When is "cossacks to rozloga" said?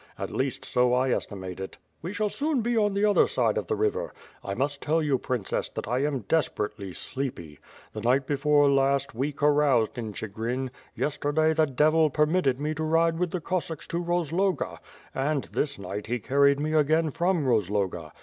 13.41-14.79